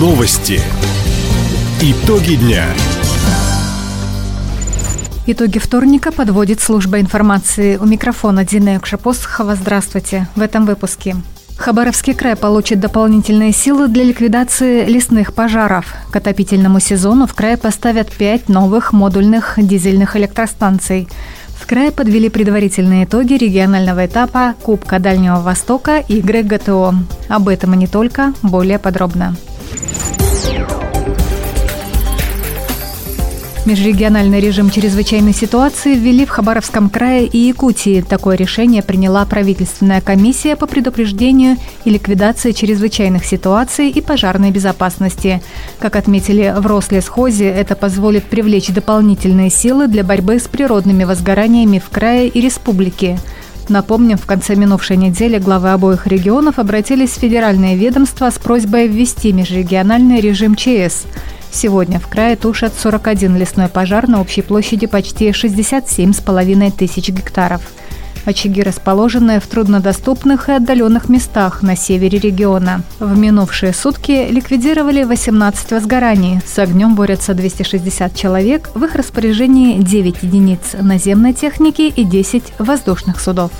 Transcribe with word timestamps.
Новости. 0.00 0.62
Итоги 1.82 2.36
дня. 2.36 2.64
Итоги 5.26 5.58
вторника 5.58 6.10
подводит 6.10 6.62
служба 6.62 7.00
информации. 7.00 7.76
У 7.76 7.84
микрофона 7.84 8.46
Дина 8.46 8.76
Юкшапосхова. 8.76 9.56
Здравствуйте. 9.56 10.26
В 10.36 10.40
этом 10.40 10.64
выпуске. 10.64 11.16
Хабаровский 11.58 12.14
край 12.14 12.34
получит 12.34 12.80
дополнительные 12.80 13.52
силы 13.52 13.88
для 13.88 14.04
ликвидации 14.04 14.86
лесных 14.86 15.34
пожаров. 15.34 15.92
К 16.10 16.16
отопительному 16.16 16.80
сезону 16.80 17.26
в 17.26 17.34
крае 17.34 17.58
поставят 17.58 18.10
пять 18.10 18.48
новых 18.48 18.94
модульных 18.94 19.56
дизельных 19.58 20.16
электростанций. 20.16 21.08
В 21.54 21.66
крае 21.66 21.92
подвели 21.92 22.30
предварительные 22.30 23.04
итоги 23.04 23.34
регионального 23.34 24.06
этапа 24.06 24.54
Кубка 24.62 24.98
Дальнего 24.98 25.40
Востока 25.40 25.98
и 25.98 26.20
игры 26.20 26.42
ГТО. 26.42 26.94
Об 27.28 27.48
этом 27.50 27.74
и 27.74 27.76
не 27.76 27.86
только, 27.86 28.32
более 28.40 28.78
подробно. 28.78 29.36
Межрегиональный 33.70 34.40
режим 34.40 34.68
чрезвычайной 34.68 35.32
ситуации 35.32 35.94
ввели 35.94 36.26
в 36.26 36.30
Хабаровском 36.30 36.90
крае 36.90 37.26
и 37.26 37.38
Якутии. 37.38 38.00
Такое 38.00 38.34
решение 38.34 38.82
приняла 38.82 39.24
правительственная 39.24 40.00
комиссия 40.00 40.56
по 40.56 40.66
предупреждению 40.66 41.56
и 41.84 41.90
ликвидации 41.90 42.50
чрезвычайных 42.50 43.24
ситуаций 43.24 43.88
и 43.88 44.00
пожарной 44.00 44.50
безопасности. 44.50 45.40
Как 45.78 45.94
отметили 45.94 46.52
в 46.58 46.66
Рослесхозе, 46.66 47.46
это 47.46 47.76
позволит 47.76 48.24
привлечь 48.24 48.70
дополнительные 48.70 49.50
силы 49.50 49.86
для 49.86 50.02
борьбы 50.02 50.40
с 50.40 50.48
природными 50.48 51.04
возгораниями 51.04 51.78
в 51.78 51.90
крае 51.90 52.26
и 52.26 52.40
республике. 52.40 53.20
Напомним, 53.68 54.18
в 54.18 54.26
конце 54.26 54.56
минувшей 54.56 54.96
недели 54.96 55.38
главы 55.38 55.70
обоих 55.70 56.08
регионов 56.08 56.58
обратились 56.58 57.10
в 57.10 57.20
федеральные 57.20 57.76
ведомства 57.76 58.30
с 58.30 58.38
просьбой 58.40 58.88
ввести 58.88 59.32
межрегиональный 59.32 60.20
режим 60.20 60.56
ЧС– 60.56 61.04
Сегодня 61.52 61.98
в 61.98 62.08
крае 62.08 62.36
тушат 62.36 62.72
41 62.78 63.36
лесной 63.36 63.68
пожар 63.68 64.08
на 64.08 64.20
общей 64.20 64.42
площади 64.42 64.86
почти 64.86 65.30
67,5 65.30 66.72
тысяч 66.76 67.08
гектаров. 67.08 67.62
Очаги 68.24 68.62
расположены 68.62 69.40
в 69.40 69.46
труднодоступных 69.46 70.48
и 70.48 70.52
отдаленных 70.52 71.08
местах 71.08 71.62
на 71.62 71.74
севере 71.74 72.18
региона. 72.18 72.82
В 72.98 73.16
минувшие 73.16 73.72
сутки 73.72 74.28
ликвидировали 74.30 75.04
18 75.04 75.72
возгораний. 75.72 76.40
С 76.46 76.58
огнем 76.58 76.94
борются 76.94 77.34
260 77.34 78.14
человек, 78.14 78.70
в 78.74 78.84
их 78.84 78.94
распоряжении 78.94 79.78
9 79.78 80.22
единиц 80.22 80.76
наземной 80.78 81.32
техники 81.32 81.82
и 81.82 82.04
10 82.04 82.44
воздушных 82.58 83.20
судов. 83.20 83.50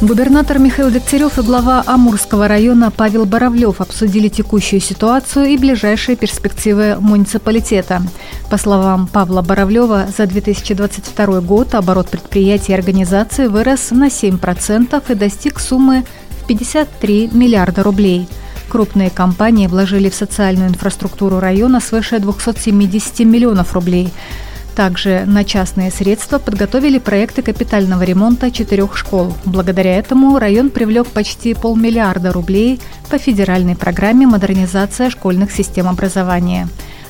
Губернатор 0.00 0.58
Михаил 0.58 0.90
Дегтярев 0.90 1.38
и 1.38 1.42
глава 1.42 1.84
Амурского 1.86 2.48
района 2.48 2.90
Павел 2.90 3.26
Боровлев 3.26 3.82
обсудили 3.82 4.28
текущую 4.28 4.80
ситуацию 4.80 5.48
и 5.48 5.58
ближайшие 5.58 6.16
перспективы 6.16 6.96
муниципалитета. 6.98 8.00
По 8.48 8.56
словам 8.56 9.06
Павла 9.06 9.42
Боровлева, 9.42 10.06
за 10.16 10.26
2022 10.26 11.40
год 11.42 11.74
оборот 11.74 12.08
предприятий 12.08 12.72
и 12.72 12.74
организаций 12.74 13.48
вырос 13.48 13.90
на 13.90 14.06
7% 14.06 15.02
и 15.06 15.14
достиг 15.14 15.60
суммы 15.60 16.06
в 16.42 16.46
53 16.46 17.28
миллиарда 17.34 17.82
рублей. 17.82 18.26
Крупные 18.70 19.10
компании 19.10 19.66
вложили 19.66 20.08
в 20.08 20.14
социальную 20.14 20.70
инфраструктуру 20.70 21.40
района 21.40 21.78
свыше 21.78 22.20
270 22.20 23.20
миллионов 23.20 23.74
рублей– 23.74 24.08
также 24.70 25.24
на 25.26 25.44
частные 25.44 25.90
средства 25.90 26.38
подготовили 26.38 26.98
проекты 26.98 27.42
капитального 27.42 28.02
ремонта 28.02 28.50
четырех 28.50 28.96
школ. 28.96 29.34
Благодаря 29.44 29.96
этому 29.96 30.38
район 30.38 30.70
привлек 30.70 31.06
почти 31.08 31.54
полмиллиарда 31.54 32.32
рублей 32.32 32.80
по 33.10 33.18
федеральной 33.18 33.76
программе 33.76 34.26
«Модернизация 34.26 35.10
школьных 35.10 35.52
систем 35.52 35.88
образования». 35.88 36.68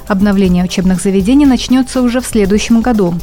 Обновление 0.08 0.64
учебных 0.64 1.00
заведений 1.00 1.46
начнется 1.46 2.02
уже 2.02 2.20
в 2.20 2.26
следующем 2.26 2.80
году. 2.80 3.14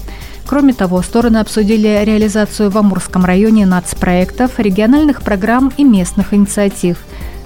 Кроме 0.45 0.73
того, 0.73 1.01
стороны 1.01 1.39
обсудили 1.39 2.01
реализацию 2.05 2.69
в 2.69 2.77
Амурском 2.77 3.25
районе 3.25 3.65
нацпроектов, 3.65 4.57
региональных 4.57 5.21
программ 5.21 5.73
и 5.75 5.83
местных 5.83 6.33
инициатив. 6.33 6.97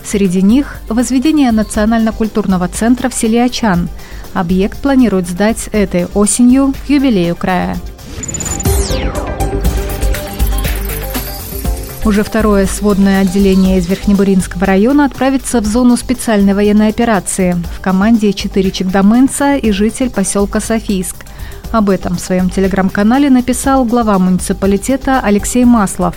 Среди 0.04 0.42
них– 0.42 0.78
возведение 0.90 1.52
национально-культурного 1.52 2.68
центра 2.68 3.10
в 3.10 3.14
селе 3.14 3.44
Ачан– 3.44 3.90
Объект 4.34 4.82
планируют 4.82 5.28
сдать 5.28 5.68
этой 5.74 6.06
осенью 6.14 6.74
к 6.86 6.90
юбилею 6.90 7.36
края. 7.36 7.78
Уже 12.04 12.24
второе 12.24 12.66
сводное 12.66 13.22
отделение 13.22 13.78
из 13.78 13.88
Верхнебуринского 13.88 14.66
района 14.66 15.06
отправится 15.06 15.62
в 15.62 15.66
зону 15.66 15.98
специальной 15.98 16.54
военной 16.54 16.88
операции. 16.88 17.56
В 17.78 17.82
команде 17.82 18.34
четыре 18.34 18.72
чекдоменца 18.72 19.56
и 19.56 19.72
житель 19.72 20.10
поселка 20.10 20.60
Софийск. 20.62 21.26
Об 21.72 21.90
этом 21.90 22.18
в 22.18 22.20
своем 22.20 22.50
телеграм-канале 22.50 23.30
написал 23.30 23.86
глава 23.86 24.20
муниципалитета 24.20 25.22
Алексей 25.22 25.64
Маслов. 25.64 26.16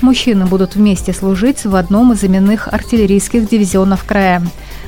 Мужчины 0.00 0.46
будут 0.46 0.76
вместе 0.76 1.12
служить 1.12 1.66
в 1.66 1.76
одном 1.76 2.12
из 2.12 2.24
именных 2.24 2.68
артиллерийских 2.68 3.48
дивизионов 3.48 4.04
края. 4.04 4.42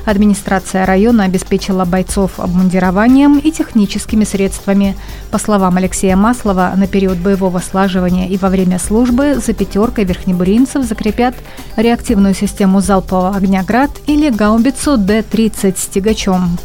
Администрация 0.05 0.85
района 0.85 1.25
обеспечила 1.25 1.85
бойцов 1.85 2.39
обмундированием 2.39 3.37
и 3.37 3.51
техническими 3.51 4.23
средствами. 4.23 4.95
По 5.29 5.37
словам 5.37 5.77
Алексея 5.77 6.15
Маслова, 6.15 6.73
на 6.75 6.87
период 6.87 7.17
боевого 7.17 7.59
слаживания 7.59 8.27
и 8.27 8.37
во 8.37 8.49
время 8.49 8.79
службы 8.79 9.35
за 9.35 9.53
пятеркой 9.53 10.05
верхнебуринцев 10.05 10.83
закрепят 10.83 11.35
реактивную 11.75 12.33
систему 12.33 12.81
залпового 12.81 13.35
огня 13.35 13.63
«Град» 13.63 13.91
или 14.07 14.29
гаубицу 14.29 14.97
Д-30 14.97 15.77
с 15.77 15.87
тягачом. 15.87 16.57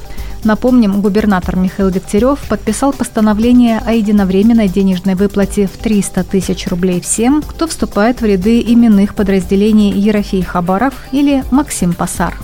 Напомним, 0.45 1.01
губернатор 1.01 1.57
Михаил 1.57 1.91
Дегтярев 1.91 2.41
подписал 2.49 2.93
постановление 2.93 3.81
о 3.87 3.93
единовременной 3.93 4.69
денежной 4.69 5.15
выплате 5.15 5.69
в 5.69 5.77
300 5.79 6.25
тысяч 6.25 6.67
рублей 6.67 7.01
всем, 7.01 7.43
кто 7.43 7.69
вступает 7.69 8.21
в 8.21 8.25
ряды 8.25 8.61
именных 8.61 9.15
подразделений 9.15 9.93
Ерофей 9.93 10.43
Хабаров 10.43 10.95
или 11.13 11.45
Максим 11.53 11.93
Пасар. 11.93 12.37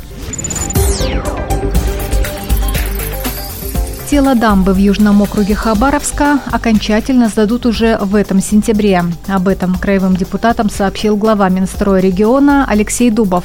Тело 4.09 4.35
дамбы 4.35 4.73
в 4.73 4.79
Южном 4.79 5.21
округе 5.21 5.55
Хабаровска 5.55 6.41
окончательно 6.51 7.29
сдадут 7.29 7.67
уже 7.67 7.99
в 7.99 8.15
этом 8.15 8.41
сентябре. 8.41 9.05
Об 9.27 9.49
этом 9.49 9.75
краевым 9.75 10.17
депутатам 10.17 10.71
сообщил 10.71 11.15
глава 11.15 11.51
Минстроя 11.51 12.01
региона 12.01 12.65
Алексей 12.67 13.11
Дубов. 13.11 13.45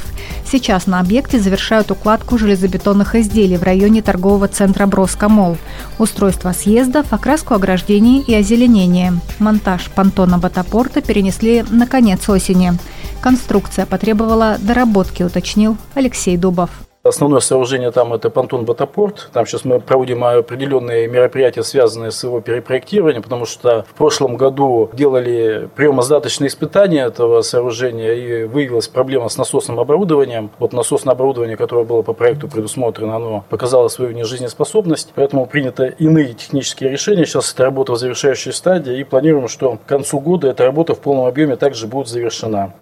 Сейчас 0.50 0.86
на 0.86 1.00
объекте 1.00 1.38
завершают 1.38 1.90
укладку 1.90 2.38
железобетонных 2.38 3.14
изделий 3.14 3.58
в 3.58 3.62
районе 3.62 4.00
торгового 4.00 4.48
центра 4.48 4.86
Броско-Мол, 4.86 5.58
устройство 5.98 6.52
съездов, 6.52 7.12
окраску 7.12 7.52
ограждений 7.52 8.24
и 8.26 8.34
озеленение. 8.34 9.12
Монтаж 9.38 9.90
понтона 9.90 10.38
Батапорта 10.38 11.02
перенесли 11.02 11.62
на 11.68 11.86
конец 11.86 12.26
осени. 12.30 12.72
Конструкция 13.20 13.84
потребовала 13.84 14.56
доработки, 14.60 15.24
уточнил 15.24 15.76
Алексей 15.94 16.38
Дубов. 16.38 16.70
Основное 17.06 17.40
сооружение 17.40 17.90
там 17.90 18.14
это 18.14 18.30
понтон 18.30 18.64
Батапорт. 18.64 19.28
Там 19.34 19.44
сейчас 19.44 19.66
мы 19.66 19.78
проводим 19.78 20.24
определенные 20.24 21.06
мероприятия, 21.06 21.62
связанные 21.62 22.10
с 22.10 22.24
его 22.24 22.40
перепроектированием, 22.40 23.22
потому 23.22 23.44
что 23.44 23.84
в 23.90 23.92
прошлом 23.92 24.38
году 24.38 24.88
делали 24.94 25.68
приемо-сдаточные 25.76 26.48
испытания 26.48 27.04
этого 27.04 27.42
сооружения 27.42 28.14
и 28.14 28.44
выявилась 28.44 28.88
проблема 28.88 29.28
с 29.28 29.36
насосным 29.36 29.80
оборудованием. 29.80 30.48
Вот 30.58 30.72
насосное 30.72 31.12
оборудование, 31.12 31.58
которое 31.58 31.84
было 31.84 32.00
по 32.00 32.14
проекту 32.14 32.48
предусмотрено, 32.48 33.16
оно 33.16 33.44
показало 33.50 33.88
свою 33.88 34.12
нежизнеспособность, 34.12 35.12
поэтому 35.14 35.44
приняты 35.44 35.94
иные 35.98 36.32
технические 36.32 36.88
решения. 36.88 37.26
Сейчас 37.26 37.52
эта 37.52 37.64
работа 37.64 37.92
в 37.92 37.98
завершающей 37.98 38.54
стадии 38.54 38.98
и 38.98 39.04
планируем, 39.04 39.48
что 39.48 39.76
к 39.76 39.84
концу 39.84 40.20
года 40.20 40.48
эта 40.48 40.64
работа 40.64 40.94
в 40.94 41.00
полном 41.00 41.26
объеме 41.26 41.56
также 41.56 41.86
будет 41.86 42.08
завершена. 42.08 42.72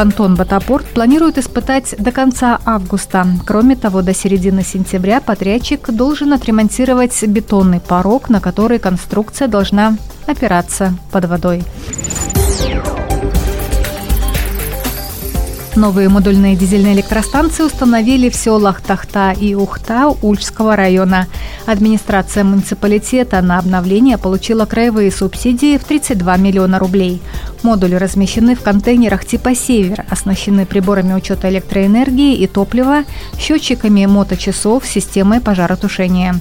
Понтон 0.00 0.34
Батапорт 0.34 0.86
планирует 0.86 1.36
испытать 1.36 1.94
до 1.98 2.10
конца 2.10 2.58
августа. 2.64 3.26
Кроме 3.44 3.76
того, 3.76 4.00
до 4.00 4.14
середины 4.14 4.62
сентября 4.62 5.20
подрядчик 5.20 5.90
должен 5.90 6.32
отремонтировать 6.32 7.22
бетонный 7.24 7.80
порог, 7.80 8.30
на 8.30 8.40
который 8.40 8.78
конструкция 8.78 9.46
должна 9.46 9.98
опираться 10.26 10.94
под 11.12 11.26
водой. 11.26 11.64
Новые 15.80 16.10
модульные 16.10 16.56
дизельные 16.56 16.92
электростанции 16.92 17.62
установили 17.62 18.28
в 18.28 18.36
селах 18.36 18.82
Тахта 18.82 19.32
и 19.32 19.54
Ухта 19.54 20.14
Ульского 20.20 20.76
района. 20.76 21.26
Администрация 21.64 22.44
муниципалитета 22.44 23.40
на 23.40 23.58
обновление 23.58 24.18
получила 24.18 24.66
краевые 24.66 25.10
субсидии 25.10 25.78
в 25.78 25.84
32 25.84 26.36
миллиона 26.36 26.78
рублей. 26.78 27.22
Модули 27.62 27.94
размещены 27.94 28.56
в 28.56 28.60
контейнерах 28.60 29.24
типа 29.24 29.54
«Север», 29.54 30.04
оснащены 30.10 30.66
приборами 30.66 31.14
учета 31.14 31.48
электроэнергии 31.48 32.34
и 32.34 32.46
топлива, 32.46 33.04
счетчиками 33.38 34.04
моточасов, 34.04 34.84
системой 34.84 35.40
пожаротушения. 35.40 36.34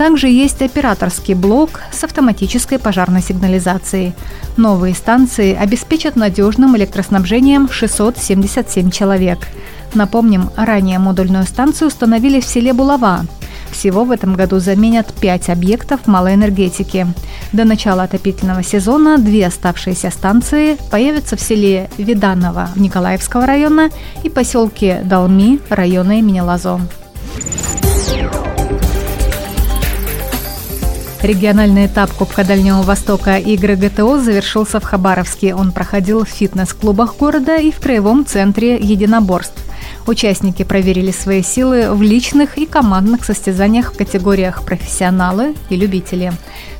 Также 0.00 0.28
есть 0.28 0.62
операторский 0.62 1.34
блок 1.34 1.82
с 1.92 2.02
автоматической 2.04 2.78
пожарной 2.78 3.20
сигнализацией. 3.20 4.14
Новые 4.56 4.94
станции 4.94 5.54
обеспечат 5.54 6.16
надежным 6.16 6.74
электроснабжением 6.74 7.68
677 7.70 8.90
человек. 8.90 9.40
Напомним, 9.92 10.48
ранее 10.56 10.98
модульную 10.98 11.44
станцию 11.44 11.88
установили 11.88 12.40
в 12.40 12.46
селе 12.46 12.72
Булава. 12.72 13.26
Всего 13.70 14.04
в 14.04 14.10
этом 14.10 14.36
году 14.36 14.58
заменят 14.58 15.12
5 15.20 15.50
объектов 15.50 16.06
малой 16.06 16.32
энергетики. 16.32 17.06
До 17.52 17.66
начала 17.66 18.04
отопительного 18.04 18.62
сезона 18.62 19.18
две 19.18 19.46
оставшиеся 19.48 20.10
станции 20.10 20.78
появятся 20.90 21.36
в 21.36 21.42
селе 21.42 21.90
Виданово 21.98 22.70
Николаевского 22.74 23.44
района 23.44 23.90
и 24.22 24.30
поселке 24.30 25.02
Далми 25.04 25.60
района 25.68 26.20
имени 26.20 26.40
Лазо. 26.40 26.80
Региональный 31.22 31.84
этап 31.84 32.10
Кубка 32.12 32.44
Дальнего 32.44 32.80
Востока 32.80 33.36
игры 33.36 33.76
ГТО 33.76 34.18
завершился 34.18 34.80
в 34.80 34.84
Хабаровске. 34.84 35.54
Он 35.54 35.70
проходил 35.70 36.24
в 36.24 36.28
фитнес-клубах 36.28 37.16
города 37.18 37.58
и 37.58 37.70
в 37.70 37.78
краевом 37.78 38.24
центре 38.24 38.76
единоборств. 38.76 39.62
Участники 40.06 40.62
проверили 40.62 41.10
свои 41.10 41.42
силы 41.42 41.92
в 41.92 42.00
личных 42.00 42.56
и 42.56 42.64
командных 42.64 43.26
состязаниях 43.26 43.92
в 43.92 43.98
категориях 43.98 44.62
профессионалы 44.64 45.54
и 45.68 45.76
любители. 45.76 46.32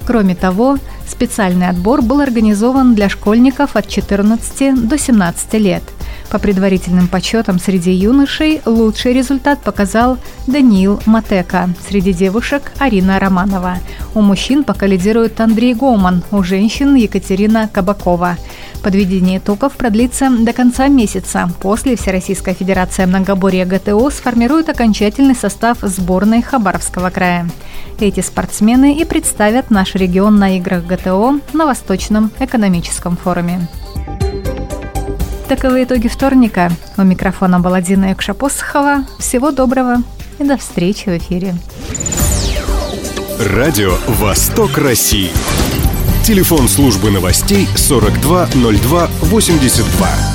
Кроме 0.06 0.34
того, 0.34 0.78
специальный 1.06 1.68
отбор 1.68 2.00
был 2.00 2.20
организован 2.20 2.94
для 2.94 3.10
школьников 3.10 3.76
от 3.76 3.88
14 3.88 4.88
до 4.88 4.96
17 4.96 5.54
лет– 5.54 5.82
по 6.30 6.38
предварительным 6.38 7.08
подсчетам, 7.08 7.58
среди 7.58 7.90
юношей 7.92 8.62
лучший 8.64 9.12
результат 9.12 9.60
показал 9.60 10.16
Даниил 10.46 11.00
Матека, 11.06 11.68
среди 11.88 12.12
девушек– 12.12 12.72
Арина 12.78 13.18
Романова. 13.18 13.78
У 14.14 14.20
мужчин 14.20 14.64
пока 14.64 14.86
лидирует 14.86 15.40
Андрей 15.40 15.74
Гоман, 15.74 16.22
у 16.30 16.42
женщин– 16.42 16.94
Екатерина 16.96 17.68
Кабакова. 17.68 18.36
Подведение 18.82 19.38
итогов 19.38 19.74
продлится 19.74 20.30
до 20.30 20.52
конца 20.52 20.88
месяца. 20.88 21.50
После 21.60 21.96
Всероссийская 21.96 22.54
Федерация 22.54 23.06
многоборья 23.06 23.66
ГТО 23.66 24.08
сформирует 24.10 24.68
окончательный 24.68 25.34
состав 25.34 25.78
сборной 25.82 26.42
Хабаровского 26.42 27.10
края. 27.10 27.48
Эти 27.98 28.20
спортсмены 28.20 28.96
и 28.96 29.04
представят 29.04 29.70
наш 29.70 29.94
регион 29.94 30.38
на 30.38 30.56
играх 30.56 30.86
ГТО 30.86 31.40
на 31.52 31.66
Восточном 31.66 32.30
экономическом 32.38 33.16
форуме. 33.16 33.68
Таковы 35.50 35.82
итоги 35.82 36.06
вторника. 36.06 36.70
У 36.96 37.02
микрофона 37.02 37.58
была 37.58 37.82
Дина 37.82 38.10
Якшапосхова. 38.10 39.04
Всего 39.18 39.50
доброго 39.50 39.96
и 40.38 40.44
до 40.44 40.56
встречи 40.56 41.08
в 41.08 41.18
эфире. 41.18 41.56
Радио 43.40 43.96
«Восток 44.06 44.78
России». 44.78 45.32
Телефон 46.24 46.68
службы 46.68 47.10
новостей 47.10 47.66
420282. 47.74 50.29